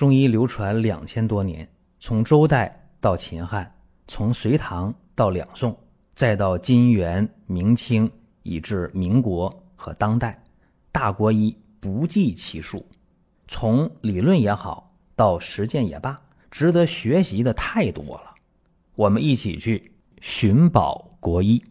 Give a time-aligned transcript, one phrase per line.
[0.00, 1.68] 中医流传两千多年，
[1.98, 3.70] 从周代到秦汉，
[4.08, 5.78] 从隋唐到两宋，
[6.14, 8.10] 再到金元明清，
[8.42, 10.42] 以至民国和当代，
[10.90, 12.82] 大国医不计其数。
[13.46, 16.18] 从理论也好，到实践也罢，
[16.50, 18.34] 值得学习的太多了。
[18.94, 21.62] 我们一起去寻宝国医。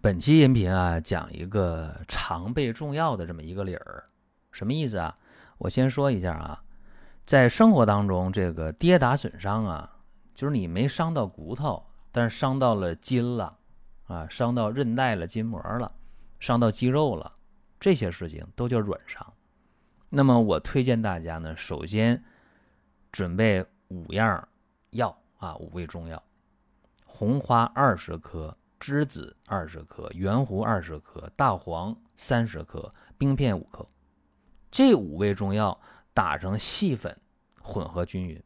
[0.00, 4.04] 本期音频啊，讲一个常备重要的这么一个理儿，
[4.52, 5.18] 什么意思啊？
[5.58, 6.62] 我先说一下啊。
[7.28, 9.98] 在生活当中，这个跌打损伤啊，
[10.34, 13.58] 就是你没伤到骨头，但是伤到了筋了，
[14.06, 15.92] 啊，伤到韧带了、筋膜了，
[16.40, 17.30] 伤到肌肉了，
[17.78, 19.30] 这些事情都叫软伤。
[20.08, 22.24] 那么我推荐大家呢，首先
[23.12, 24.48] 准备五样
[24.92, 26.22] 药啊，五味中药：
[27.04, 33.86] 红花二十克、栀子二十克、圆胡二十克、大黄三十克、冰片五克。
[34.70, 35.78] 这五味中药。
[36.18, 37.16] 打成细粉，
[37.62, 38.42] 混合均匀，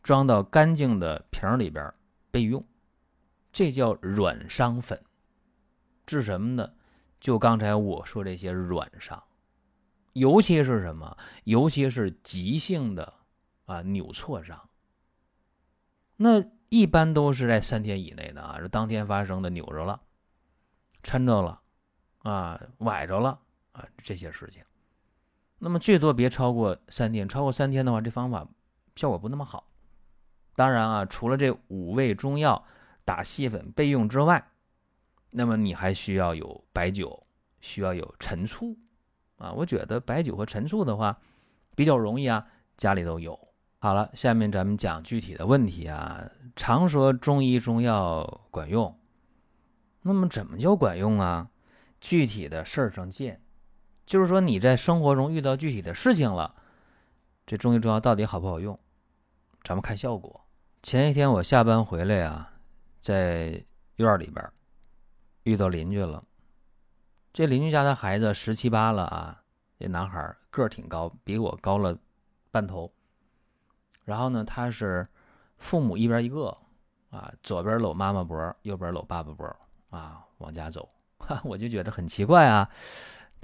[0.00, 1.92] 装到干净的瓶里边
[2.30, 2.64] 备用。
[3.50, 5.02] 这叫软伤粉，
[6.06, 6.72] 治什么呢？
[7.18, 9.20] 就刚才我说这些软伤，
[10.12, 11.18] 尤其是什么？
[11.42, 13.12] 尤其是急性的
[13.64, 14.68] 啊扭挫伤。
[16.14, 20.00] 那一般都是在三天以内的啊，是当天发生的，扭着了、
[21.02, 21.60] 抻着了
[22.18, 23.40] 啊、崴着了
[23.72, 24.62] 啊这些事情。
[25.58, 28.46] 那么最多别超过三天，超过三天的话，这方法
[28.96, 29.66] 效果不那么好。
[30.56, 32.62] 当然啊，除了这五味中药
[33.04, 34.50] 打细粉备用之外，
[35.30, 37.26] 那么你还需要有白酒，
[37.60, 38.76] 需要有陈醋
[39.36, 39.52] 啊。
[39.52, 41.18] 我觉得白酒和陈醋的话
[41.74, 42.46] 比较容易啊，
[42.76, 43.38] 家里都有。
[43.78, 46.24] 好了，下面咱们讲具体的问题啊。
[46.54, 48.96] 常说中医中药管用，
[50.02, 51.50] 那么怎么叫管用啊？
[52.00, 53.40] 具体的事儿上见。
[54.06, 56.54] 就是说，你在生活中遇到具体的事情了，
[57.46, 58.78] 这中医中药到底好不好用？
[59.62, 60.40] 咱们看效果。
[60.82, 62.52] 前一天我下班回来啊，
[63.00, 63.64] 在
[63.96, 64.46] 院里边
[65.44, 66.22] 遇到邻居了。
[67.32, 69.42] 这邻居家的孩子十七八了啊，
[69.78, 71.96] 这男孩个儿挺高，比我高了
[72.50, 72.92] 半头。
[74.04, 75.06] 然后呢，他是
[75.56, 76.54] 父母一边一个
[77.10, 79.56] 啊，左边搂妈妈脖，右边搂爸爸脖
[79.88, 80.88] 啊，往家走。
[81.42, 82.68] 我就觉得很奇怪啊。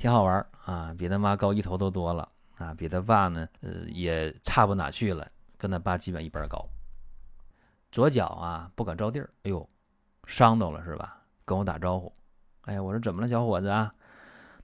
[0.00, 6.66] 挺好玩啊，比他妈高一头都多了啊，比他爸呢，呃，也差不哪去了，跟他爸基本一般高。
[7.92, 9.68] 左脚啊不敢着地儿，哎呦，
[10.24, 11.20] 伤到了是吧？
[11.44, 12.10] 跟我打招呼，
[12.62, 13.92] 哎呀，我说怎么了，小伙子啊？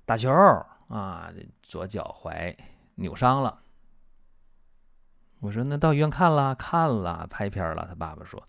[0.06, 0.32] 打球
[0.88, 1.30] 啊，
[1.62, 2.56] 左脚踝
[2.94, 3.58] 扭伤了。
[5.40, 7.84] 我说那到医院看了，看了，拍片了。
[7.86, 8.42] 他爸爸说，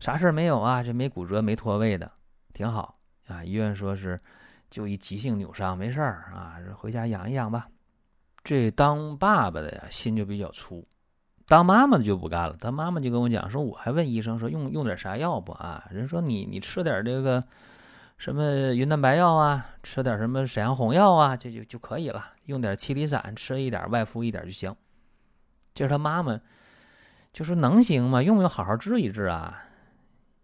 [0.00, 2.10] 啥事儿没有啊，这没骨折，没脱位的，
[2.52, 3.44] 挺好啊。
[3.44, 4.20] 医院说是。
[4.74, 7.68] 就一急性扭伤，没事儿啊，回家养一养吧。
[8.42, 10.84] 这当爸爸的呀，心就比较粗；
[11.46, 12.56] 当妈妈的就不干了。
[12.60, 15.86] 他妈妈就跟我讲说，我还问医生说用用点啥药不啊？
[15.92, 17.44] 人说你你吃点这个
[18.18, 22.32] 什么云南白药啊，吃点什么沈阳红药啊，这就就可以了。
[22.46, 24.74] 用点七厘散，吃一点，外敷一点就行。
[25.72, 26.40] 就是他妈妈
[27.32, 28.20] 就说能行吗？
[28.20, 29.62] 用不用好好治一治啊？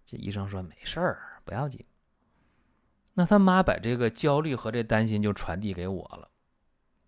[0.06, 1.84] 这医生说没事儿，不要紧。
[3.14, 6.28] 那他妈把这个焦虑和这担心就传递给我了，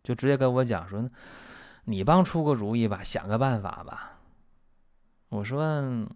[0.03, 1.09] 就直接跟我讲说
[1.85, 4.19] ：“你帮出个主意吧，想个办法吧。”
[5.31, 6.07] 我说：“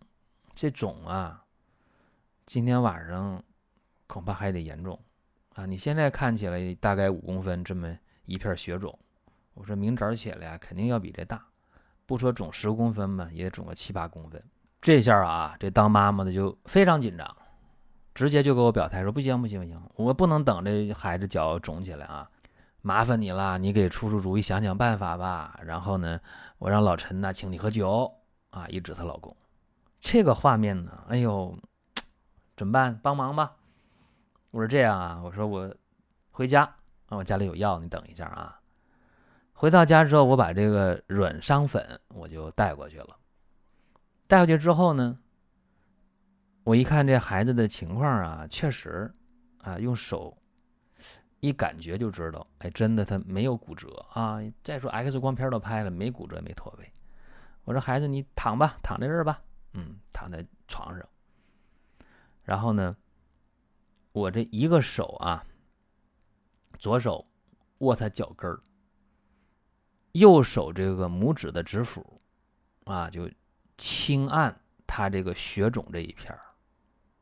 [0.54, 1.44] 这肿啊，
[2.44, 3.42] 今天晚上
[4.06, 5.00] 恐怕还得严重
[5.54, 5.64] 啊！
[5.64, 7.96] 你现在看起来大概五公分这么
[8.26, 8.98] 一片血肿，
[9.54, 11.46] 我说明早起来肯定要比这大，
[12.04, 14.42] 不说肿十公分吧，也得肿个七八公分。
[14.82, 17.36] 这下啊，这当妈妈的就非常紧张。”
[18.16, 22.26] 直接就给我表态说不行不行不行，我不能等这孩子脚肿起来啊！
[22.80, 25.60] 麻烦你了，你给出出主意，想想办法吧。
[25.62, 26.18] 然后呢，
[26.56, 28.10] 我让老陈呢请你喝酒
[28.48, 28.66] 啊！
[28.68, 29.36] 一指她老公，
[30.00, 31.54] 这个画面呢，哎呦，
[32.56, 32.98] 怎么办？
[33.02, 33.52] 帮忙吧！
[34.50, 35.74] 我说这样啊，我说我
[36.30, 36.62] 回家
[37.10, 38.58] 啊，我家里有药，你等一下啊。
[39.52, 43.14] 回到家之后，我把这个软伤粉我就带过去了。
[44.26, 45.18] 带过去之后呢？
[46.66, 49.08] 我一看这孩子的情况啊，确实，
[49.58, 50.36] 啊，用手
[51.38, 54.40] 一感觉就知道，哎，真的他没有骨折啊。
[54.64, 56.92] 再说 X 光片都拍了，没骨折，没脱位。
[57.62, 59.40] 我说孩子，你躺吧，躺在这儿吧，
[59.74, 61.08] 嗯，躺在床上。
[62.42, 62.96] 然后呢，
[64.10, 65.46] 我这一个手啊，
[66.80, 67.24] 左手
[67.78, 68.60] 握他脚跟儿，
[70.14, 72.20] 右手这个拇指的指腹，
[72.86, 73.30] 啊，就
[73.78, 76.40] 轻按他这个血肿这一片儿。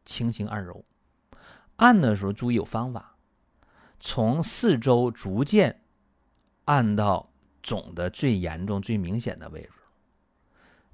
[0.05, 0.85] 轻轻按揉，
[1.77, 3.17] 按的时候注意有方法，
[3.99, 5.83] 从四周逐渐
[6.67, 7.31] 按到
[7.63, 9.71] 肿的最严重、最明显的位置，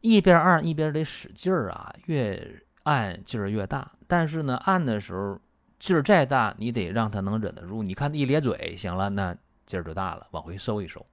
[0.01, 3.93] 一边按一边得使劲儿啊，越按劲儿越大。
[4.07, 5.41] 但是呢，按的时候
[5.79, 7.83] 劲儿再大，你得让他能忍得住。
[7.83, 9.37] 你看一咧嘴，行了，那
[9.67, 11.05] 劲儿就大了，往回收一收。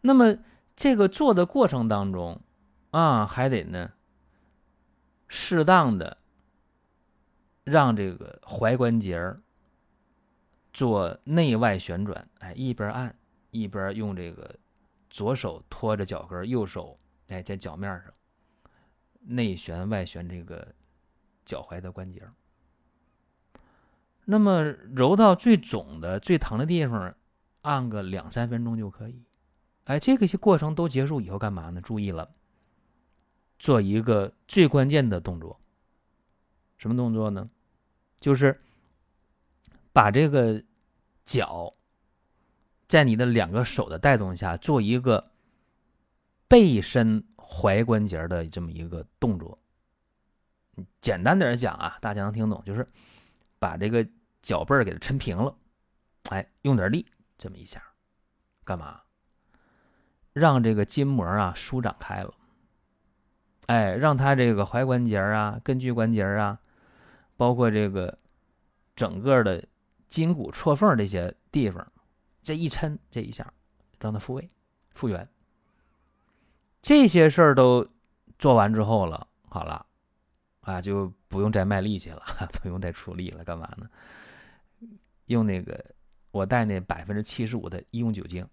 [0.00, 0.36] 那么
[0.74, 2.40] 这个做的过程当中
[2.90, 3.92] 啊，还得呢，
[5.28, 6.16] 适当的
[7.64, 9.42] 让这个踝关节儿
[10.72, 13.14] 做内外旋转，哎，一边按
[13.50, 14.54] 一边用这个
[15.08, 16.98] 左手托着脚跟，右手。
[17.28, 18.12] 哎，在脚面上
[19.20, 20.74] 内旋外旋这个
[21.44, 22.28] 脚踝的关节，
[24.24, 27.14] 那么揉到最肿的、最疼的地方，
[27.60, 29.22] 按个两三分钟就可以。
[29.84, 31.80] 哎，这个些过程都结束以后，干嘛呢？
[31.80, 32.28] 注意了，
[33.60, 35.59] 做一个最关键的动作。
[36.80, 37.48] 什么动作呢？
[38.18, 38.60] 就是
[39.92, 40.60] 把这个
[41.24, 41.72] 脚
[42.88, 45.30] 在你的两个手的带动下做一个。
[46.50, 49.56] 背伸踝关节的这么一个动作，
[51.00, 52.84] 简单点讲啊，大家能听懂，就是
[53.60, 54.04] 把这个
[54.42, 55.54] 脚背儿给它抻平了，
[56.30, 57.06] 哎，用点力，
[57.38, 57.80] 这么一下，
[58.64, 59.00] 干嘛？
[60.32, 62.34] 让这个筋膜啊舒展开了，
[63.66, 66.58] 哎，让它这个踝关节啊、根距关节啊，
[67.40, 68.18] 包括这个
[68.94, 69.66] 整个的
[70.10, 71.90] 筋骨错缝这些地方，
[72.42, 73.50] 这一抻，这一下，
[73.98, 74.50] 让它复位、
[74.90, 75.26] 复原。
[76.82, 77.88] 这些事儿都
[78.38, 79.86] 做完之后了，好了，
[80.60, 82.22] 啊，就不用再卖力气了，
[82.60, 83.88] 不用再出力了，干嘛呢？
[85.24, 85.82] 用那个
[86.32, 88.46] 我带那百分之七十五的医用酒精，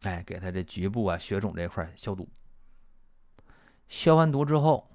[0.00, 2.28] 哎，给他这局部啊血肿这块消毒。
[3.86, 4.90] 消完毒之后，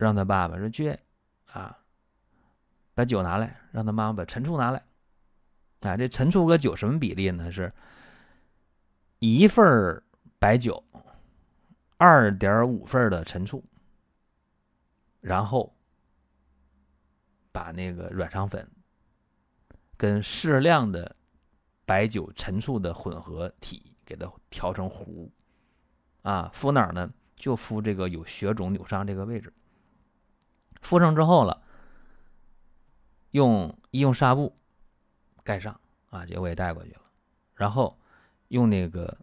[0.00, 0.98] 让他爸爸说去
[1.52, 1.78] 啊，
[2.94, 4.82] 把酒拿来，让他妈妈把陈醋拿来。
[5.80, 7.50] 啊，这陈醋和酒什么比例呢？
[7.52, 7.72] 是
[9.18, 10.02] 一份儿。
[10.38, 10.82] 白酒，
[11.98, 13.62] 二点五份的陈醋，
[15.20, 15.76] 然后
[17.52, 18.66] 把那个软肠粉
[19.98, 21.14] 跟适量的
[21.84, 25.30] 白酒陈醋的混合体给它调成糊，
[26.22, 27.12] 啊，敷哪儿呢？
[27.36, 29.52] 就敷这个有血肿扭伤这个位置。
[30.80, 31.62] 敷上之后了，
[33.30, 34.54] 用医用纱布
[35.42, 35.80] 盖上，
[36.10, 37.02] 啊，这我也带过去了，
[37.54, 37.98] 然后
[38.48, 39.16] 用那个。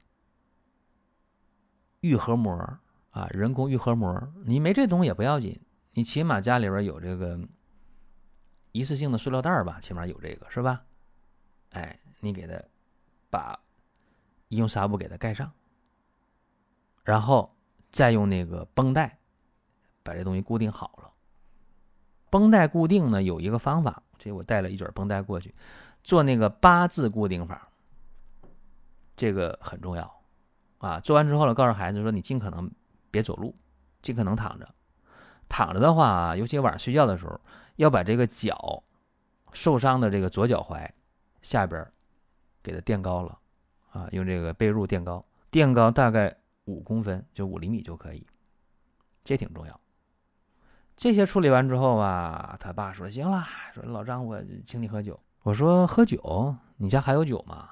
[2.01, 2.55] 愈合膜
[3.09, 5.59] 啊，人工愈合膜，你没这东西也不要紧，
[5.93, 7.37] 你起码家里边有这个
[8.71, 10.85] 一次性的塑料袋吧，起码有这个是吧？
[11.71, 12.53] 哎，你给它
[13.31, 13.59] 把
[14.47, 15.51] 医用纱布给它盖上，
[17.03, 17.51] 然后
[17.91, 19.17] 再用那个绷带
[20.03, 21.11] 把这东西固定好了。
[22.29, 25.53] 绷带固定呢有一个方法，这我带了一卷绷带过去，
[26.03, 27.69] 做那个八字固定法，
[29.15, 30.13] 这个很重要。
[30.79, 32.69] 啊，做完之后了，告诉孩子说：“你尽可能
[33.09, 33.55] 别走路，
[34.03, 34.75] 尽可能躺着。
[35.49, 37.39] 躺着的话，尤其晚上睡觉的时候，
[37.77, 38.83] 要把这个脚
[39.53, 40.87] 受伤的这个左脚踝
[41.41, 41.83] 下边
[42.61, 43.39] 给它垫高了
[43.91, 46.35] 啊，用这个被褥垫高，垫高大概
[46.65, 48.27] 五公分，就五厘米就可以。
[49.23, 49.81] 这挺重要。
[50.97, 55.17] 这些处理完之后啊，他爸说：行了，说老张，我请你喝酒。
[55.43, 57.69] 我说喝酒，你家还有酒吗？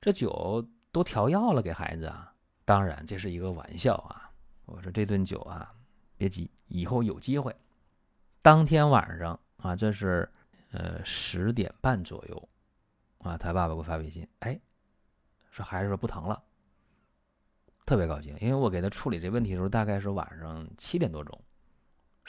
[0.00, 2.34] 这酒。”都调药了给孩子啊？
[2.64, 4.28] 当然这是一个玩笑啊！
[4.66, 5.72] 我说这顿酒啊，
[6.16, 7.54] 别急，以后有机会。
[8.42, 10.28] 当天晚上啊，这是
[10.72, 12.48] 呃十点半左右
[13.18, 14.58] 啊，他爸爸给我发微信，哎，
[15.52, 16.42] 说孩子说不疼了，
[17.86, 21.40] 特别高兴，因为我给他处理这问题的时候大概是晚上七点多钟，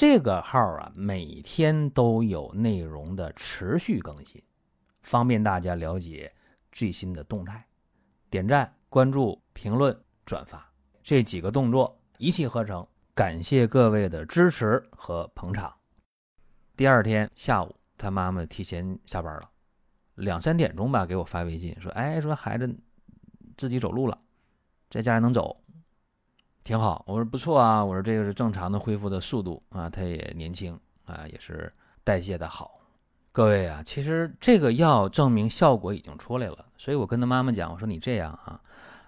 [0.00, 4.40] 这个号啊，每天都有内容的持续更新，
[5.02, 6.32] 方便大家了解
[6.70, 7.66] 最新的动态。
[8.30, 15.74] 点赞、关注、评论、转发这几个动作一气呵成，感谢各位的支持和捧场。
[16.76, 19.50] 第二天下午，他妈妈提前下班了，
[20.14, 22.72] 两三点钟吧，给我发微信说：“哎，说孩子
[23.56, 24.16] 自己走路了，
[24.90, 25.60] 在家里能走，
[26.68, 31.72] 挺好。”我说：“不错啊。”我说：“这个是正常的恢复的速度啊，他也年轻啊，也是
[32.04, 32.78] 代谢的好。”
[33.32, 38.60] 各位啊，其实这个药证明效果已经出来了，所以我跟他妈妈讲，我说你这样啊，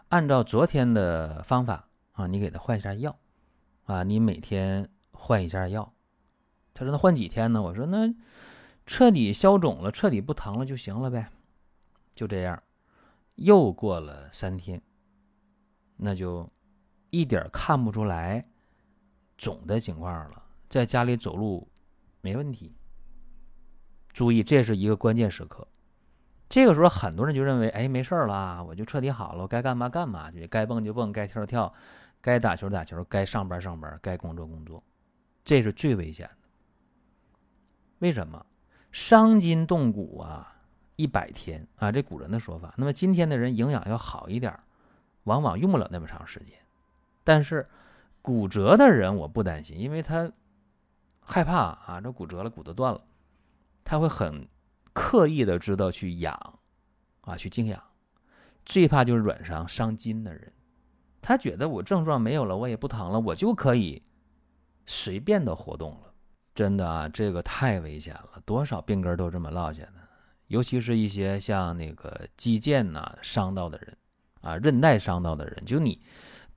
[0.08, 3.14] 按照昨天的方法啊，你给他换一下药，
[3.84, 5.92] 啊，你每天换一下药。
[6.72, 7.60] 他说那换几天呢？
[7.60, 8.10] 我说那
[8.86, 11.28] 彻底消肿了，彻底不疼了就行了呗。
[12.14, 12.62] 就这样，
[13.34, 14.80] 又过了三天，
[15.98, 16.48] 那就
[17.10, 18.44] 一点看不出来
[19.36, 21.68] 肿的情况了，在家里走路
[22.20, 22.74] 没问题。
[24.12, 25.66] 注意，这是一个关键时刻。
[26.48, 31.72] 这个时候，很多人就认为，哎，没事儿了，我就彻底好了，我该干嘛干嘛去，该蹦就蹦，该跳跳，
[32.20, 34.82] 该打球打球，该上班上班，该工作工作，
[35.44, 36.48] 这是最危险的。
[38.00, 38.44] 为什么？
[38.90, 40.56] 伤筋动骨啊，
[40.96, 42.74] 一百天啊，这古人的说法。
[42.76, 44.58] 那么今天的人营养要好一点，
[45.22, 46.58] 往往用不了那么长时间。
[47.24, 47.68] 但是
[48.22, 50.30] 骨折的人我不担心，因为他
[51.20, 53.02] 害怕啊，这骨折了，骨头断了，
[53.84, 54.48] 他会很。
[54.92, 56.58] 刻意的知道去养，
[57.20, 57.80] 啊，去静养，
[58.66, 60.52] 最怕就是软伤伤筋的人。
[61.22, 64.02] 他觉得我症状没有了，我也不疼了，我就可以
[64.86, 66.12] 随便的活动了。
[66.56, 69.94] 真的啊，这个太危险了，多少病根都这么落下的。
[70.48, 73.96] 尤其是一些像那个肌腱呐伤到的人，
[74.40, 76.02] 啊，韧带伤到的人，就你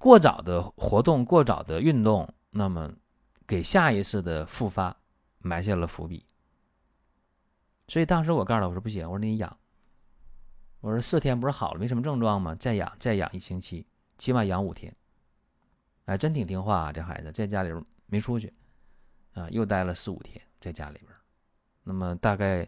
[0.03, 2.91] 过早的活动、过早的运动，那么
[3.47, 4.93] 给下一次的复发
[5.37, 6.25] 埋下了伏笔。
[7.87, 9.57] 所以当时我告诉他，我说不行，我说你养，
[10.81, 12.53] 我说四天不是好了，没什么症状吗？
[12.55, 14.93] 再养，再养一星期，起码养五天。
[16.03, 17.69] 哎，真挺听话啊，这孩子在家里
[18.07, 18.53] 没出去，
[19.35, 21.09] 啊，又待了四五天在家里边。
[21.81, 22.67] 那么大概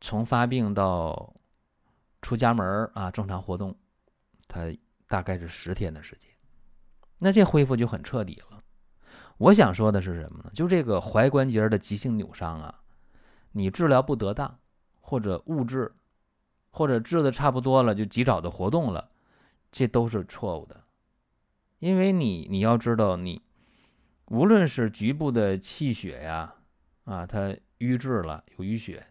[0.00, 1.34] 从发病到
[2.22, 3.76] 出家门啊，正常活动，
[4.46, 4.72] 他
[5.08, 6.29] 大概是十天的时间。
[7.20, 8.62] 那这恢复就很彻底了。
[9.38, 10.50] 我想说的是什么呢？
[10.52, 12.82] 就这个踝关节的急性扭伤啊。
[13.52, 14.58] 你治疗不得当，
[15.00, 15.92] 或者误治，
[16.70, 19.10] 或者治的差不多了就及早的活动了，
[19.72, 20.84] 这都是错误的。
[21.78, 23.42] 因为你你要知道，你
[24.26, 26.54] 无论是局部的气血呀，
[27.04, 29.06] 啊，它瘀滞了有淤血，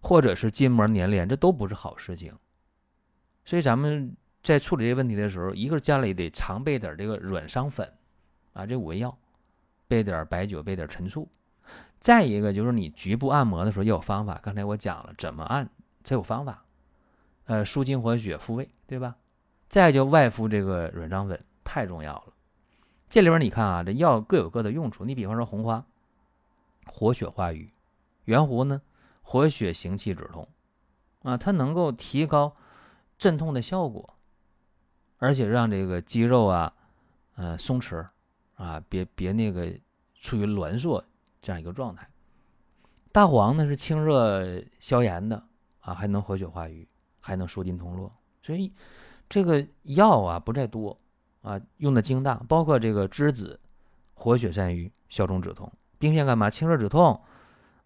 [0.00, 2.36] 或者是筋膜粘连，这都不是好事情。
[3.44, 7.92] 所以咱们在处理这问题的时候，一个家里得常备点这个软伤粉，
[8.52, 9.16] 啊，这五味药，
[9.86, 11.28] 备点白酒，备点陈醋。
[12.00, 15.70] 再一个就是你局部按摩的时候要有方法，刚才我讲了怎么按，
[16.02, 16.64] 这有方法，
[17.44, 19.16] 呃，舒筋活血、复位，对吧？
[19.68, 22.34] 再就外敷这个软伤粉，太重要了。
[23.08, 25.04] 这里边你看啊，这药各有各的用处。
[25.04, 25.86] 你比方说红花，
[26.86, 27.72] 活血化瘀；
[28.24, 28.82] 圆胡呢，
[29.22, 30.48] 活血行气止痛，
[31.22, 32.56] 啊，它能够提高
[33.16, 34.16] 镇痛的效果，
[35.22, 36.74] 而且让这个肌肉啊，
[37.36, 38.04] 呃，松弛，
[38.56, 39.72] 啊，别别那个
[40.20, 41.02] 处于挛缩。
[41.40, 42.08] 这样一个状态，
[43.10, 45.40] 大黄呢是清热消炎的
[45.80, 46.86] 啊，还能活血化瘀，
[47.20, 48.12] 还能舒筋通络，
[48.42, 48.72] 所以
[49.28, 50.96] 这个药啊不在多
[51.42, 52.34] 啊，用的精大。
[52.48, 53.58] 包括这个栀子，
[54.14, 56.48] 活血散瘀，消肿止痛；冰片干嘛？
[56.48, 57.20] 清热止痛，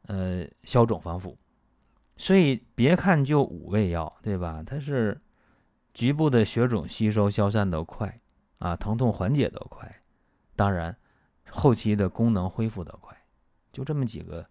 [0.07, 1.37] 呃，消肿防腐。
[2.19, 4.63] 所以别看就五味药，对吧？
[4.67, 5.19] 它是
[5.97, 8.21] 局部的血肿吸收消散的快
[8.59, 10.03] 啊，疼痛缓解的快，
[10.55, 10.95] 当然
[11.49, 13.17] 后期的功能恢复的快。
[13.73, 14.47] 就这么几个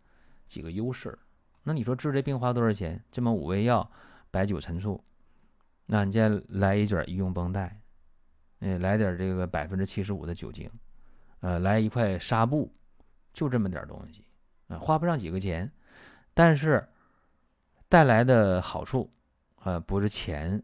[0.47, 1.15] 几个优势，
[1.61, 2.99] 那你说治这病花多少钱？
[3.11, 3.87] 这么五味药、
[4.31, 4.99] 白酒、陈醋，
[5.85, 7.79] 那你再来一卷医用绷带，
[8.61, 10.67] 哎，来点这个百分之七十五的酒精，
[11.41, 12.73] 呃，来一块纱布，
[13.33, 14.25] 就这么点东西
[14.67, 15.71] 啊，花不上几个钱，
[16.33, 16.89] 但是
[17.87, 19.13] 带来的好处
[19.57, 20.63] 啊，不是钱